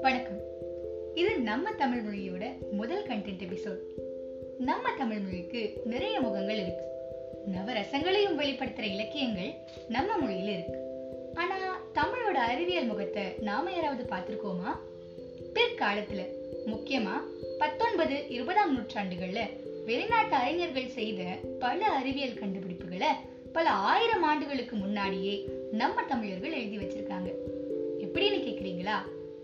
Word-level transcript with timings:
வணக்கம். 0.00 0.40
இது 1.14 1.38
நம்ம 1.38 1.72
தமிழ் 1.72 1.98
மொழியோட 1.98 2.70
முதல் 2.70 3.06
கண்டென்ட் 3.06 3.42
எபிசோட் 3.48 3.78
நம்ம 4.58 4.90
தமிழ் 4.98 5.18
மொழிக்கு 5.18 5.72
நிறைய 5.84 6.20
முகங்கள் 6.20 6.56
இருக்கு. 6.56 6.84
நவரசங்களையும் 7.46 8.34
வெளிப்படுத்துற 8.34 8.82
இலக்கியங்கள் 8.82 9.52
நம்ம 9.88 10.26
மொழியில 10.26 10.52
இருக்கு. 10.52 10.80
ஆனா 11.34 11.80
தமிழோட 11.94 12.34
அறிவியல் 12.34 12.86
முகத்தை 12.86 13.22
நாம 13.40 13.72
யாராவது 13.72 14.04
பார்த்திருக்கோமா? 14.04 14.78
பிற்காலத்துல 15.54 16.22
முக்கியமா 16.66 17.22
பத்தொன்பது 17.58 18.28
இருபதாம் 18.28 18.78
நூற்றாண்டுகள்ல 18.78 19.38
வெளிநாட்டு 19.84 20.34
அறிஞர்கள் 20.34 20.88
செய்த 20.88 21.22
பல 21.58 21.86
அறிவியல் 21.86 22.38
கண்டுபிடிப்புகளை 22.40 23.06
பல 23.52 23.70
ஆயிரம் 23.70 24.22
ஆண்டுகளுக்கு 24.22 24.76
முன்னாடியே 24.76 25.44
நம்ம 25.70 26.02
தமிழர்கள் 26.02 26.52
எழுதி 26.52 26.76
வச்சிருக்காங்க. 26.76 27.32
எப்படின்னு 27.98 28.46
கேக்குறீங்களா? 28.46 28.96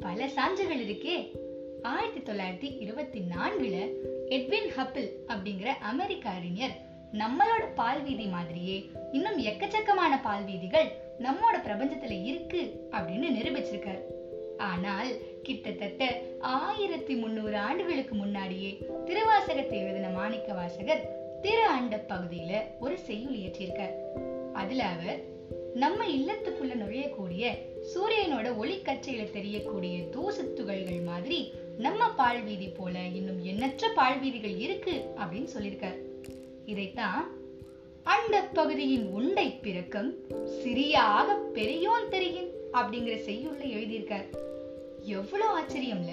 பல 0.00 0.28
சான்றுகள் 0.28 0.84
இருக்கே. 0.86 1.36
ஆயிரத்தி 1.82 2.32
தொள்ளாயிரத்தி 2.32 2.76
இருபத்தி 2.80 3.20
நான்குல 3.20 3.90
எட்வின் 4.28 4.68
ஹப்பிள் 4.68 5.10
அப்படிங்கிற 5.28 5.64
அமெரிக்க 5.64 6.28
அறிஞர் 6.28 6.76
நம்மளோட 7.12 7.64
பால்வீதி 7.76 8.30
மாதிரியே 8.30 8.90
இன்னும் 9.12 9.38
எக்கச்சக்கமான 9.38 10.22
பால்வீதிகள் 10.22 10.86
நம்மோட 11.18 11.56
பிரபஞ்சத்துல 11.64 12.24
இருக்கு 12.24 12.88
அப்படின்னு 12.90 13.26
நிரூபிச்சிருக்காரு. 13.38 14.02
ஆனால் 14.58 15.10
கிட்டத்தட்ட 15.42 16.22
ஆயிரத்தி 16.38 17.14
முன்னூறு 17.14 17.56
ஆண்டுகளுக்கு 17.56 18.14
முன்னாடியே 18.14 18.78
திருவாசகத்தை 19.06 19.78
எழுதின 19.78 20.08
மாணிக்க 20.08 20.52
வாசகர் 20.52 21.16
திரு 21.42 21.64
அண்ட 21.66 22.04
பகுதியில 22.08 22.58
ஒரு 22.80 22.98
செய்யுள் 22.98 23.36
இயற்றியிருக்கார். 23.36 23.94
அதுல 24.52 24.84
அவர் 24.84 25.24
நம்ம 25.74 26.06
இல்லத்துக்குள்ள 26.06 26.72
நுழையக்கூடிய 26.74 27.50
சூரியனோட 27.94 28.54
ஒளிக்கச்சையில 28.62 29.30
தெரியக்கூடிய 29.30 30.08
தூசு 30.10 30.52
துகள்கள் 30.52 31.00
மாதிரி 31.00 31.52
நம்ம 31.78 32.04
பால்வீதி 32.14 32.68
போல 32.68 32.98
இன்னும் 32.98 33.44
எண்ணற்ற 33.44 33.88
பால்வீதிகள் 33.88 34.56
இருக்கு 34.58 35.04
அப்படின்னு 35.16 35.48
சொல்லியிருக்கார். 35.58 35.98
இதைத்தான் 36.66 37.30
அண்ட 38.02 38.42
பகுதியின் 38.42 39.06
உண்டை 39.06 39.50
பிறக்கம் 39.50 40.14
சிறியாக 40.46 41.36
பெரியோன் 41.52 42.08
தெரியும் 42.10 42.48
அப்படிங்கிற 42.72 43.16
செய்யுள்ள 43.16 43.64
எழுதியிருக்கார். 43.64 44.26
எவ்வளவு 45.02 45.60
ஆச்சரியம்ல. 45.60 46.10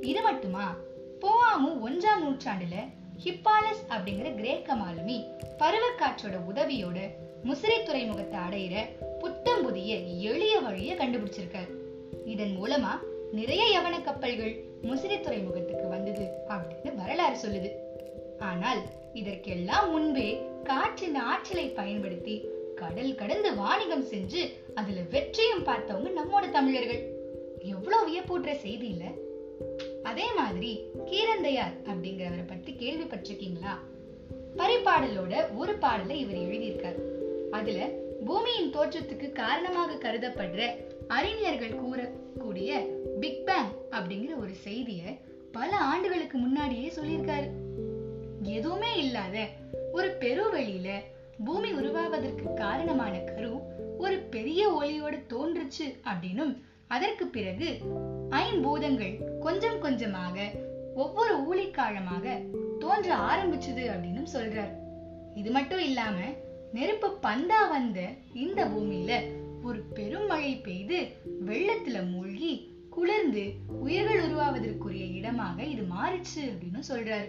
இது 0.00 0.22
மட்டுமா? 0.22 0.76
போவாமு 1.20 1.76
ஒன்றாம் 1.86 2.22
நூற்றாண்டுல 2.24 3.00
ஹிப்பாலஸ் 3.24 3.82
அப்படிங்கிற 3.88 4.34
கிரேக்க 4.34 4.74
மாலுமி 4.74 5.16
பருவக்காற்றோட 5.58 6.36
உதவியோட 6.50 6.98
முசிறை 7.44 7.82
துறைமுகத்தை 7.82 8.38
அடையிற 8.40 8.74
புத்தம் 9.18 9.62
புதிய 9.62 9.96
எளிய 10.30 10.58
வழியை 10.58 10.96
கண்டுபிடிச்சிருக்காரு. 10.96 11.72
இதன் 12.24 12.54
மூலமா 12.62 12.92
நிறைய 13.32 13.62
யவன 13.74 14.02
கப்பல்கள் 14.02 14.64
முசிறை 14.82 15.20
துறைமுகத்துக்கு 15.20 15.88
வந்தது 15.88 16.26
அப்படின்னு 16.48 16.94
வரலாறு 16.94 17.36
சொல்லுது. 17.36 17.70
ஆனால் 18.38 18.82
இதற்கெல்லாம் 19.12 19.90
முன்பே 19.90 20.28
காற்றின் 20.64 21.14
ஆற்றலை 21.14 21.66
பயன்படுத்தி 21.68 22.44
கடல் 22.74 23.14
கடந்து 23.14 23.54
வாணிகம் 23.54 24.06
செஞ்சு 24.06 24.42
அதுல 24.74 25.00
வெற்றியும் 25.10 25.66
பார்த்தவங்க 25.66 26.10
நம்மோட 26.18 26.50
தமிழர்கள். 26.50 27.02
எவ்வளவு 27.60 28.04
வியப்பூட்டுற 28.08 28.54
செய்தி 28.56 28.88
இல்லை? 28.88 29.10
அதே 30.02 30.34
மாதிரி 30.36 30.80
கீரந்தையார் 31.06 31.74
அப்படிங்கிறவரை 31.84 32.46
பத்தி 32.46 32.72
கேள்விப்பட்டிருக்கீங்களா? 32.72 33.74
பரிபாடலோட 34.56 35.56
ஒரு 35.56 35.74
பாடலை 35.74 36.20
இவர் 36.20 36.36
எழுதியிருக்கார். 36.36 37.00
அதுல 37.50 37.88
பூமியின் 38.24 38.74
தோற்றத்துக்கு 38.74 39.32
காரணமாக 39.32 39.92
கருதப்படுற 39.92 40.70
அறிஞர்கள் 41.08 41.80
கூறக்கூடிய 41.80 42.86
பிக் 43.20 43.46
பேங் 43.46 43.70
அப்படிங்கிற 43.90 44.36
ஒரு 44.38 44.52
செய்திய 44.64 45.18
பல 45.52 45.76
ஆண்டுகளுக்கு 45.76 46.38
முன்னாடியே 46.38 46.92
சொல்லியிருக்காரு. 46.96 47.50
எதுவுமே 48.42 48.98
இல்லாத 48.98 49.46
ஒரு 49.92 50.16
பெருவெளியில 50.20 50.90
பூமி 51.44 51.72
உருவாவதற்கு 51.72 52.54
காரணமான 52.54 53.18
கரு 53.18 53.60
ஒரு 53.98 54.18
பெரிய 54.18 54.80
ஒளியோடு 54.82 55.22
தோன்றுச்சு 55.28 55.96
அப்படின்னும் 56.04 56.56
அதற்கு 56.94 57.26
பிறகு 57.26 57.68
ஐம்பூதங்கள் 58.30 59.14
கொஞ்சம் 59.38 59.80
கொஞ்சமாக 59.80 60.50
ஒவ்வொரு 60.94 61.34
ஊழிக்காலமாக 61.50 62.24
தோன்ற 62.78 63.08
ஆரம்பிச்சது 63.30 63.84
அப்படின்னு 63.92 64.22
சொல்றார். 64.34 64.72
இது 65.34 65.50
மட்டும் 65.50 65.82
இல்லாம 65.88 66.16
நெருப்பு 66.72 67.08
பந்தா 67.26 67.60
வந்த 67.66 68.00
இந்த 68.34 68.60
பூமியில 68.64 69.12
ஒரு 69.62 69.80
பெரும் 69.96 70.26
மழை 70.26 70.52
பெய்து 70.56 70.98
வெள்ளத்துல 71.46 71.98
மூழ்கி 72.10 72.52
குளிர்ந்து 72.90 73.44
உயிர்கள் 73.80 74.22
உருவாவதற்குரிய 74.26 75.04
இடமாக 75.18 75.58
இது 75.62 75.82
மாறிச்சு 75.94 76.42
அப்படின்னு 76.50 76.82
சொல்றாரு. 76.88 77.28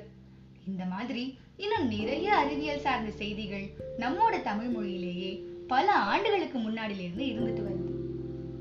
இந்த 0.67 0.83
மாதிரி 0.85 1.23
இன்னும் 1.57 1.87
நிறைய 1.87 2.27
அறிவியல் 2.35 2.85
சார்ந்த 2.85 3.11
செய்திகள் 3.21 3.65
நம்மோட 3.99 4.35
தமிழ் 4.41 4.71
மொழியிலேயே 4.75 5.31
பல 5.67 5.87
ஆண்டுகளுக்கு 6.11 6.59
முன்னாடியிலிருந்து 6.59 7.25
இருந்துட்டு 7.31 7.63
வருது. 7.65 7.91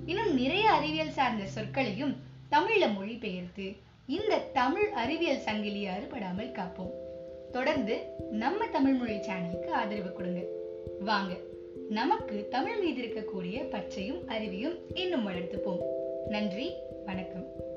இன்னும் 0.07 0.41
நிறைய 0.41 0.71
அறிவியல் 0.71 1.11
சார்ந்த 1.11 1.45
சொற்களையும் 1.45 2.17
தமிழ்ல 2.51 2.95
மொழிபெயர்த்து 2.95 3.73
இந்த 4.07 4.39
தமிழ் 4.39 4.91
அறிவியல் 4.91 5.45
சங்கிலியை 5.45 5.89
அறுபடாமல் 5.89 6.53
காப்போம். 6.53 6.91
தொடர்ந்து 7.53 8.03
நம்ம 8.31 8.67
தமிழ் 8.67 8.93
மொழி 8.93 9.17
சேனலுக்கு 9.17 9.69
ஆதரவு 9.69 10.13
கொடுங்க. 10.13 10.41
வாங்க 11.01 11.35
நமக்கு 11.89 12.47
தமிழ் 12.51 12.79
மீது 12.79 13.03
இருக்கக்கூடிய 13.03 13.69
பச்சையும் 13.69 14.29
அறிவையும் 14.29 14.79
இன்னும் 14.95 15.29
வளர்த்துப்போம். 15.29 15.83
நன்றி 16.29 16.73
வணக்கம். 17.05 17.71